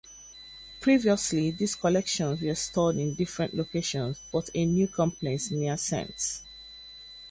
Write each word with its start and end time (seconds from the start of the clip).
Previously, 0.79 1.51
these 1.51 1.75
collections 1.75 2.41
were 2.41 2.55
stored 2.55 2.95
in 2.95 3.13
different 3.13 3.53
locations, 3.53 4.19
but 4.31 4.49
a 4.55 4.65
new 4.65 4.87
complex 4.87 5.51
near 5.51 5.77
St. 5.77 6.41